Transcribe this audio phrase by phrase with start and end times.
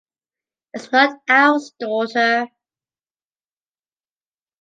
[0.73, 2.49] It’s not hours, daughter.